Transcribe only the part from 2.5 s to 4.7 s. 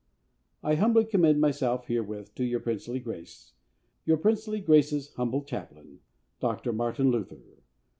princely Grace, Your Princely